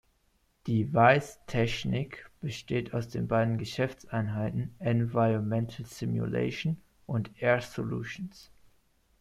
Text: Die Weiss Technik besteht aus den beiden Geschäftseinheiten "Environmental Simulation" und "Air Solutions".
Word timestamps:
Die 0.65 0.91
Weiss 0.95 1.37
Technik 1.45 2.27
besteht 2.39 2.95
aus 2.95 3.07
den 3.09 3.27
beiden 3.27 3.59
Geschäftseinheiten 3.59 4.73
"Environmental 4.79 5.85
Simulation" 5.85 6.81
und 7.05 7.29
"Air 7.39 7.61
Solutions". 7.61 8.49